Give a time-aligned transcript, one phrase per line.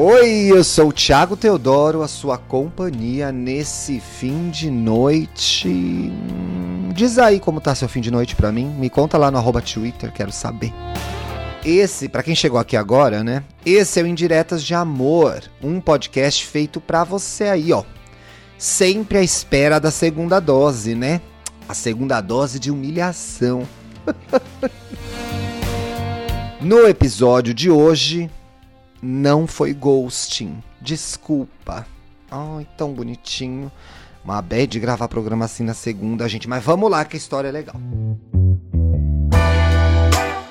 [0.00, 6.12] Oi, eu sou o Thiago Teodoro, a sua companhia nesse fim de noite.
[6.94, 9.60] Diz aí como tá seu fim de noite pra mim, me conta lá no arroba
[9.60, 10.72] Twitter, quero saber.
[11.64, 13.42] Esse, pra quem chegou aqui agora, né?
[13.66, 17.82] Esse é o Indiretas de Amor, um podcast feito pra você aí, ó.
[18.56, 21.20] Sempre à espera da segunda dose, né?
[21.68, 23.66] A segunda dose de humilhação.
[26.62, 28.30] no episódio de hoje,
[29.02, 30.62] não foi ghosting.
[30.80, 31.86] Desculpa.
[32.30, 33.70] Ai, tão bonitinho.
[34.24, 36.48] Uma bad gravar programa assim na segunda, gente.
[36.48, 37.76] Mas vamos lá que a história é legal.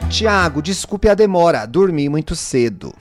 [0.09, 1.65] Tiago, desculpe a demora.
[1.65, 2.93] Dormi muito cedo.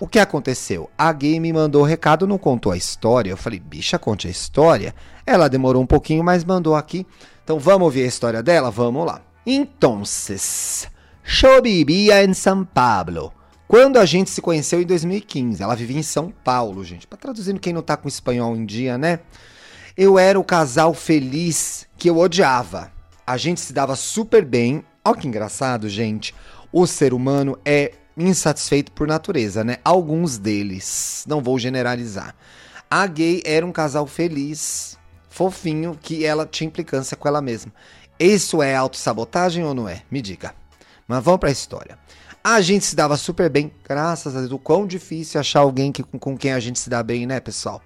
[0.00, 0.88] O que aconteceu?
[0.96, 3.30] A gay me mandou o recado, não contou a história.
[3.30, 4.94] Eu falei, bicha, conte a história.
[5.26, 7.04] Ela demorou um pouquinho, mas mandou aqui.
[7.42, 8.70] Então vamos ouvir a história dela?
[8.70, 9.20] Vamos lá.
[9.44, 10.88] Entonces,
[11.24, 13.32] yo vivia em São Paulo.
[13.68, 17.06] Quando a gente se conheceu em 2015, ela vivia em São Paulo, gente.
[17.06, 19.20] Para traduzindo quem não tá com espanhol em dia, né?
[19.94, 22.90] Eu era o casal feliz que eu odiava.
[23.26, 24.82] A gente se dava super bem.
[25.04, 26.34] Olha que engraçado, gente.
[26.72, 29.76] O ser humano é insatisfeito por natureza, né?
[29.84, 31.26] Alguns deles.
[31.28, 32.34] Não vou generalizar.
[32.90, 37.70] A gay era um casal feliz, fofinho, que ela tinha implicância com ela mesma.
[38.18, 40.04] Isso é autossabotagem ou não é?
[40.10, 40.54] Me diga.
[41.06, 41.98] Mas vamos pra história.
[42.50, 44.52] A gente se dava super bem, graças a Deus.
[44.52, 47.82] O quão difícil achar alguém que, com, quem a gente se dá bem, né, pessoal?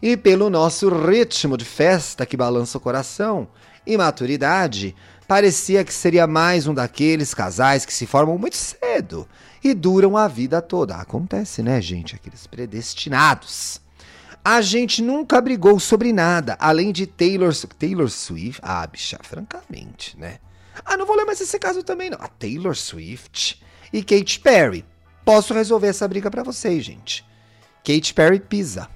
[0.00, 3.46] E pelo nosso ritmo de festa que balança o coração
[3.86, 4.96] e maturidade,
[5.28, 9.28] parecia que seria mais um daqueles casais que se formam muito cedo
[9.62, 10.96] e duram a vida toda.
[10.96, 12.14] Acontece, né, gente?
[12.14, 13.82] Aqueles predestinados.
[14.42, 18.62] A gente nunca brigou sobre nada, além de Taylor, Taylor Swift.
[18.64, 20.38] Ah, bicha, francamente, né?
[20.86, 22.18] Ah, não vou ler mais esse caso também, não.
[22.18, 23.60] A Taylor Swift
[23.96, 24.84] e Katy Perry.
[25.24, 27.24] Posso resolver essa briga para vocês, gente.
[27.82, 28.88] Katy Perry pisa.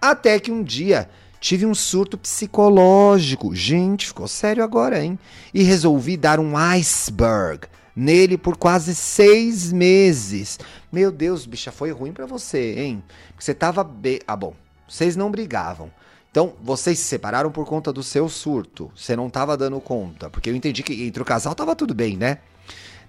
[0.00, 3.54] Até que um dia tive um surto psicológico.
[3.54, 5.18] Gente, ficou sério agora, hein?
[5.52, 10.58] E resolvi dar um iceberg nele por quase seis meses.
[10.90, 13.04] Meu Deus, bicha, foi ruim para você, hein?
[13.28, 13.88] Porque você tava.
[14.26, 14.54] Ah, bom,
[14.88, 15.90] vocês não brigavam.
[16.30, 18.90] Então, vocês se separaram por conta do seu surto.
[18.96, 20.30] Você não tava dando conta.
[20.30, 22.38] Porque eu entendi que entre o casal tava tudo bem, né?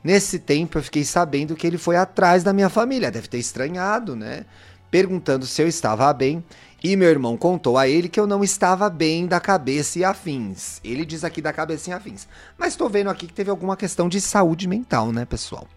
[0.04, 3.12] Nesse tempo eu fiquei sabendo que ele foi atrás da minha família.
[3.12, 4.46] Deve ter estranhado, né?
[4.90, 6.44] Perguntando se eu estava bem.
[6.82, 10.80] E meu irmão contou a ele que eu não estava bem da cabeça e afins.
[10.82, 12.26] Ele diz aqui da cabeça e afins.
[12.58, 15.68] Mas tô vendo aqui que teve alguma questão de saúde mental, né, pessoal?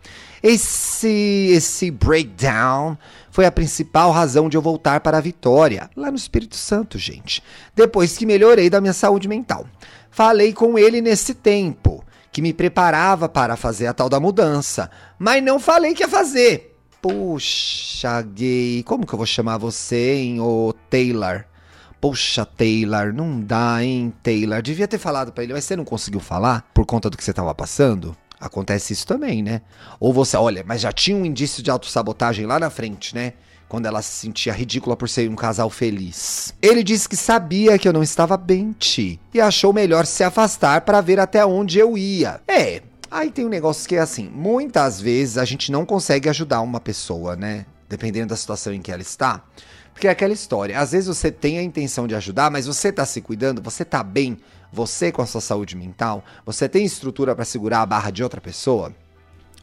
[0.41, 2.97] Esse, esse breakdown
[3.33, 7.43] foi a principal razão de eu voltar para a Vitória, lá no Espírito Santo, gente.
[7.75, 9.67] Depois que melhorei da minha saúde mental.
[10.09, 15.43] Falei com ele nesse tempo, que me preparava para fazer a tal da mudança, mas
[15.43, 16.75] não falei que ia fazer.
[17.01, 21.45] Puxa, gay, como que eu vou chamar você, hein, ô Taylor?
[22.01, 24.63] Poxa, Taylor, não dá, hein, Taylor?
[24.63, 27.33] Devia ter falado para ele, mas você não conseguiu falar por conta do que você
[27.33, 28.17] tava passando?
[28.41, 29.63] Acontece isso também, né?
[30.01, 33.35] Ou você, olha, mas já tinha um indício de autossabotagem lá na frente, né?
[33.73, 36.53] Quando ela se sentia ridícula por ser um casal feliz.
[36.61, 40.83] Ele disse que sabia que eu não estava bem, Ti, e achou melhor se afastar
[40.83, 42.39] para ver até onde eu ia.
[42.47, 46.61] É, Aí tem um negócio que é assim, muitas vezes a gente não consegue ajudar
[46.61, 47.65] uma pessoa, né?
[47.89, 49.43] Dependendo da situação em que ela está.
[49.95, 53.07] Porque é aquela história, às vezes você tem a intenção de ajudar, mas você tá
[53.07, 54.37] se cuidando, você tá bem,
[54.71, 58.41] você com a sua saúde mental, você tem estrutura para segurar a barra de outra
[58.41, 58.95] pessoa?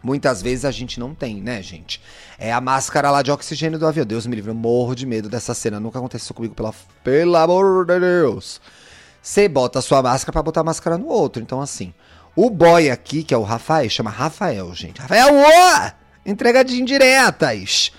[0.02, 2.02] Muitas vezes a gente não tem, né, gente?
[2.38, 4.06] É a máscara lá de oxigênio do avião.
[4.06, 5.80] Deus me livre, eu morro de medo dessa cena.
[5.80, 6.74] Nunca aconteceu comigo, pela...
[7.04, 8.62] pelo amor de Deus.
[9.22, 11.42] Você bota a sua máscara para botar a máscara no outro.
[11.42, 11.94] Então, assim,
[12.36, 15.02] o boy aqui, que é o Rafael, chama Rafael, gente.
[15.02, 15.92] Rafael, ô!
[16.26, 17.92] Entrega de indiretas.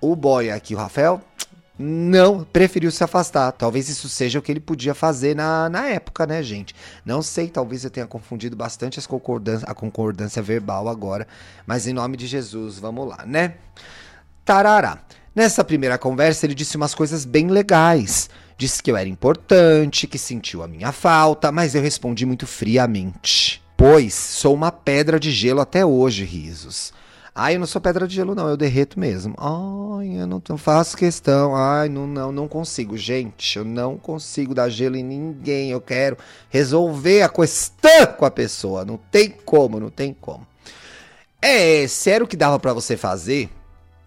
[0.00, 1.22] O boy aqui, o Rafael,
[1.78, 3.52] não preferiu se afastar.
[3.52, 6.74] Talvez isso seja o que ele podia fazer na, na época, né, gente?
[7.04, 11.26] Não sei, talvez eu tenha confundido bastante as concordância, a concordância verbal agora.
[11.66, 13.54] Mas em nome de Jesus, vamos lá, né?
[14.44, 14.98] Tarará.
[15.34, 18.30] Nessa primeira conversa, ele disse umas coisas bem legais.
[18.56, 23.60] Disse que eu era importante, que sentiu a minha falta, mas eu respondi muito friamente.
[23.76, 26.92] Pois sou uma pedra de gelo até hoje, risos.
[27.36, 29.34] Ai, eu não sou pedra de gelo, não, eu derreto mesmo.
[29.36, 31.56] Ai, eu não, faço questão.
[31.56, 32.96] Ai, não, não, não consigo.
[32.96, 35.70] Gente, eu não consigo dar gelo em ninguém.
[35.70, 36.16] Eu quero
[36.48, 38.84] resolver a questão com a pessoa.
[38.84, 40.46] Não tem como, não tem como.
[41.42, 43.50] É, se era o que dava para você fazer,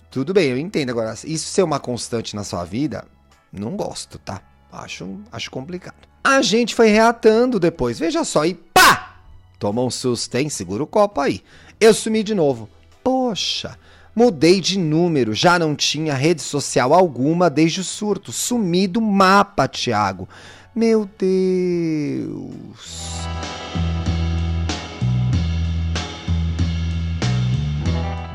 [0.09, 0.91] tudo bem, eu entendo.
[0.91, 3.03] Agora, isso ser uma constante na sua vida,
[3.51, 4.41] não gosto, tá?
[4.71, 6.07] Acho, acho complicado.
[6.23, 9.17] A gente foi reatando depois, veja só, e pá!
[9.59, 10.49] Toma um susto, hein?
[10.49, 11.43] Segura o copo aí.
[11.77, 12.69] Eu sumi de novo.
[13.07, 13.77] Poxa,
[14.13, 18.33] Mudei de número, já não tinha rede social alguma desde o surto.
[18.33, 20.27] Sumi do mapa, Thiago.
[20.75, 22.35] Meu Deus.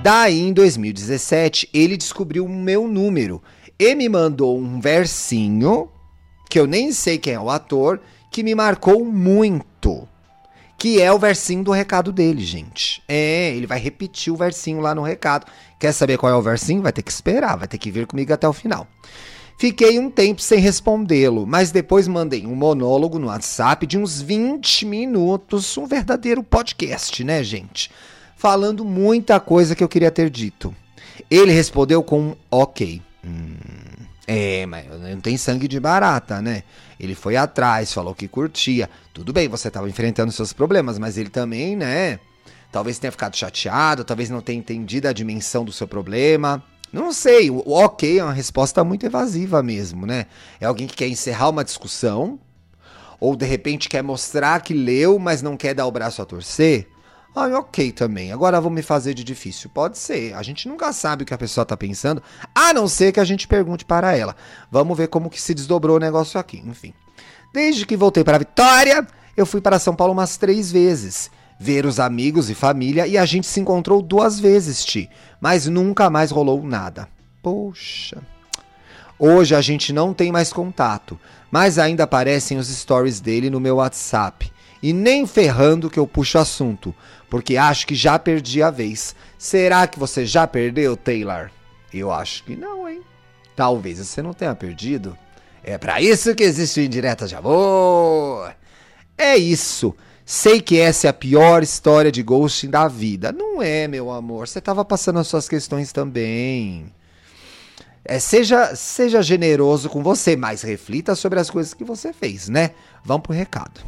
[0.03, 3.43] Daí, em 2017, ele descobriu o meu número
[3.79, 5.91] e me mandou um versinho,
[6.49, 10.09] que eu nem sei quem é o ator, que me marcou muito.
[10.83, 13.05] Que é o versinho do recado dele, gente.
[13.07, 15.47] É, ele vai repetir o versinho lá no recado.
[15.79, 16.83] Quer saber qual é o versinho?
[16.83, 18.89] Vai ter que esperar, vai ter que vir comigo até o final.
[19.57, 24.85] Fiquei um tempo sem respondê-lo, mas depois mandei um monólogo no WhatsApp de uns 20
[24.85, 27.89] minutos, um verdadeiro podcast, né, gente?
[28.35, 30.75] Falando muita coisa que eu queria ter dito.
[31.31, 33.01] Ele respondeu com um ok.
[33.25, 33.55] Hum,
[34.33, 36.63] é, mas não tem sangue de barata, né?
[36.99, 38.89] Ele foi atrás, falou que curtia.
[39.13, 42.19] Tudo bem, você estava enfrentando seus problemas, mas ele também, né?
[42.71, 46.65] Talvez tenha ficado chateado, talvez não tenha entendido a dimensão do seu problema.
[46.91, 50.25] Não sei, o ok é uma resposta muito evasiva mesmo, né?
[50.59, 52.41] É alguém que quer encerrar uma discussão,
[53.21, 56.89] ou de repente quer mostrar que leu, mas não quer dar o braço a torcer.
[57.35, 58.31] Ah, ok também.
[58.31, 59.71] Agora vou me fazer de difícil.
[59.71, 60.35] Pode ser.
[60.35, 62.23] A gente nunca sabe o que a pessoa tá pensando,
[62.55, 64.37] a não ser que a gente pergunte para ela.
[64.71, 66.63] Vamos ver como que se desdobrou o negócio aqui.
[66.67, 66.93] Enfim.
[67.53, 69.07] Desde que voltei para Vitória,
[69.37, 71.31] eu fui para São Paulo umas três vezes
[71.63, 75.09] ver os amigos e família e a gente se encontrou duas vezes, Ti,
[75.41, 77.09] mas nunca mais rolou nada.
[77.41, 78.21] Poxa.
[79.17, 81.19] Hoje a gente não tem mais contato,
[81.53, 84.53] mas ainda aparecem os stories dele no meu WhatsApp.
[84.83, 86.95] E nem ferrando que eu puxo assunto,
[87.31, 89.15] porque acho que já perdi a vez.
[89.39, 91.51] Será que você já perdeu, Taylor?
[91.95, 93.01] Eu acho que não, hein?
[93.55, 95.17] Talvez você não tenha perdido.
[95.63, 98.53] É para isso que existe o Indireta de Amor.
[99.17, 99.95] É isso.
[100.25, 103.33] Sei que essa é a pior história de ghosting da vida.
[103.33, 104.49] Não é, meu amor.
[104.49, 106.93] Você estava passando as suas questões também.
[108.05, 112.73] É, seja, seja generoso com você, mas reflita sobre as coisas que você fez, né?
[113.05, 113.81] Vamos pro recado.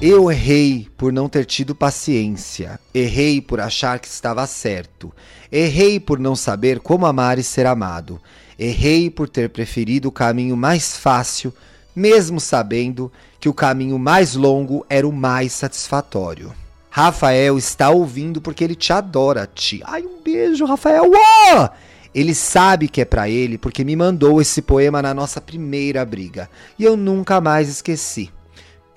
[0.00, 2.78] Eu errei por não ter tido paciência.
[2.94, 5.12] Errei por achar que estava certo.
[5.50, 8.20] Errei por não saber como amar e ser amado.
[8.58, 11.52] Errei por ter preferido o caminho mais fácil
[11.98, 13.10] mesmo sabendo
[13.40, 16.52] que o caminho mais longo era o mais satisfatório.
[16.90, 19.82] Rafael está ouvindo porque ele te adora, Ti.
[19.84, 21.10] Ai, um beijo, Rafael.
[21.10, 21.68] Oh!
[22.14, 26.48] Ele sabe que é para ele porque me mandou esse poema na nossa primeira briga
[26.78, 28.30] e eu nunca mais esqueci.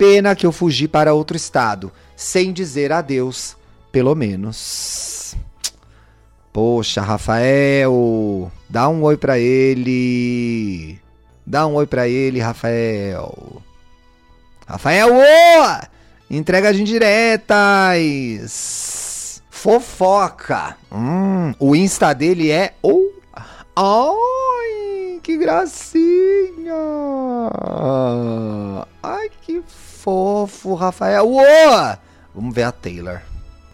[0.02, 3.56] Pena que eu fugi para outro estado, sem dizer adeus,
[3.92, 5.36] pelo menos.
[6.52, 10.98] Poxa, Rafael, dá um oi para ele.
[11.46, 13.62] Dá um oi pra ele, Rafael.
[14.66, 15.08] Rafael!
[16.28, 18.50] Entrega de indiretas.
[19.48, 20.76] Fofoca.
[20.90, 23.08] Hum, o Insta dele é o.
[23.76, 26.91] Ai, que gracinha.
[30.62, 31.28] Fofo, Rafael.
[31.28, 31.96] Ô!
[32.34, 33.20] Vamos ver a Taylor.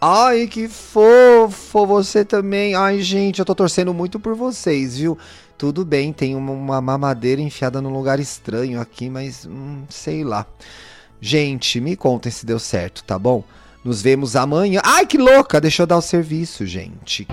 [0.00, 2.74] Ai, que fofo você também.
[2.74, 5.18] Ai, gente, eu tô torcendo muito por vocês, viu?
[5.56, 10.46] Tudo bem, tem uma, mamadeira enfiada num lugar estranho aqui, mas hum, sei lá.
[11.20, 13.42] Gente, me contem se deu certo, tá bom?
[13.84, 14.80] Nos vemos amanhã.
[14.84, 15.60] Ai, que louca!
[15.60, 17.26] Deixa eu dar o serviço, gente.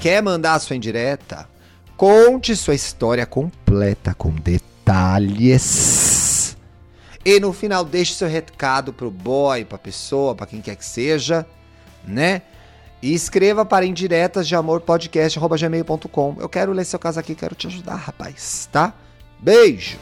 [0.00, 1.48] Quer mandar sua indireta?
[1.96, 6.05] Conte sua história completa com detalhes.
[7.26, 11.44] E no final deixe seu recado pro boy, pra pessoa, pra quem quer que seja,
[12.06, 12.42] né?
[13.02, 16.36] E escreva para indiretas de amor podcast gmail.com.
[16.38, 18.94] Eu quero ler seu caso aqui, quero te ajudar, rapaz, tá?
[19.40, 19.98] Beijo!